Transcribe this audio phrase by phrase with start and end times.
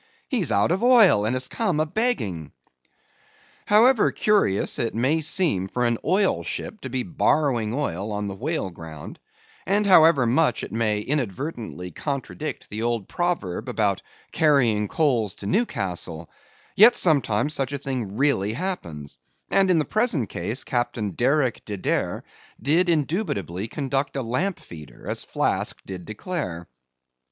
[0.29, 2.53] He's out of oil, and has come a begging."
[3.67, 8.33] However curious it may seem for an oil ship to be borrowing oil on the
[8.33, 9.19] whale ground,
[9.67, 14.01] and however much it may invertedly contradict the old proverb about
[14.31, 16.31] carrying coals to Newcastle,
[16.75, 19.19] yet sometimes such a thing really happens;
[19.51, 22.23] and in the present case Captain Derick De Deer
[22.59, 26.67] did indubitably conduct a lamp feeder as Flask did declare.